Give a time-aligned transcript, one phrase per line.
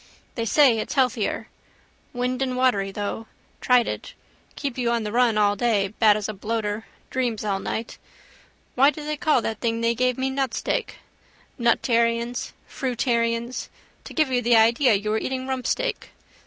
[0.33, 1.47] They say it's healthier.
[2.11, 3.27] Windandwatery though.
[3.61, 4.15] Tried it.
[4.55, 5.89] Keep you on the run all day.
[5.89, 6.87] Bad as a bloater.
[7.11, 7.99] Dreams all night.
[8.73, 10.95] Why do they call that thing they gave me nutsteak?
[11.59, 12.51] Nutarians.
[12.67, 13.69] Fruitarians.
[14.05, 16.07] To give you the idea you are eating rumpsteak.